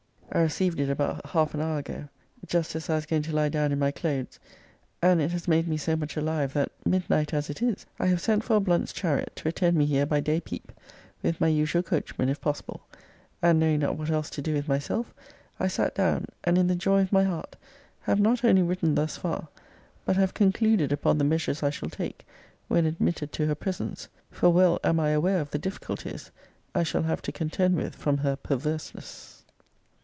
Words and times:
I 0.33 0.39
received 0.39 0.79
it 0.79 0.89
about 0.89 1.25
half 1.31 1.53
an 1.53 1.59
hour 1.59 1.79
ago, 1.79 2.07
just 2.45 2.73
as 2.77 2.89
I 2.89 2.95
was 2.95 3.05
going 3.05 3.21
to 3.23 3.33
lie 3.35 3.49
down 3.49 3.73
in 3.73 3.79
my 3.79 3.91
clothes, 3.91 4.39
and 5.01 5.19
it 5.19 5.31
has 5.31 5.45
made 5.45 5.67
me 5.67 5.75
so 5.75 5.97
much 5.97 6.15
alive, 6.15 6.53
that, 6.53 6.71
midnight 6.85 7.33
as 7.33 7.49
it 7.49 7.61
is, 7.61 7.85
I 7.99 8.05
have 8.07 8.21
sent 8.21 8.45
for 8.45 8.55
a 8.55 8.61
Blunt's 8.61 8.93
chariot, 8.93 9.33
to 9.35 9.49
attend 9.49 9.75
me 9.75 9.85
here 9.85 10.05
by 10.05 10.21
day 10.21 10.39
peep, 10.39 10.71
with 11.21 11.41
my 11.41 11.49
usual 11.49 11.83
coachman, 11.83 12.29
if 12.29 12.39
possible; 12.39 12.81
and 13.41 13.59
knowing 13.59 13.79
not 13.81 13.97
what 13.97 14.09
else 14.09 14.29
to 14.29 14.41
do 14.41 14.53
with 14.53 14.69
myself, 14.69 15.13
I 15.59 15.67
sat 15.67 15.95
down, 15.95 16.27
and, 16.45 16.57
in 16.57 16.67
the 16.67 16.75
joy 16.75 17.01
of 17.01 17.11
my 17.11 17.25
heart, 17.25 17.57
have 18.03 18.21
not 18.21 18.45
only 18.45 18.61
written 18.61 18.95
thus 18.95 19.17
far, 19.17 19.49
but 20.05 20.15
have 20.15 20.33
concluded 20.33 20.93
upon 20.93 21.17
the 21.17 21.25
measures 21.25 21.61
I 21.61 21.71
shall 21.71 21.89
take 21.89 22.25
when 22.69 22.85
admitted 22.85 23.33
to 23.33 23.47
her 23.47 23.55
presence: 23.55 24.07
for 24.29 24.49
well 24.49 24.79
am 24.81 24.97
I 24.97 25.09
aware 25.09 25.41
of 25.41 25.51
the 25.51 25.59
difficulties 25.59 26.31
I 26.73 26.83
shall 26.83 27.03
have 27.03 27.21
to 27.23 27.33
contend 27.33 27.75
with 27.75 27.95
from 27.95 28.19
her 28.19 28.37
perverseness. 28.37 29.39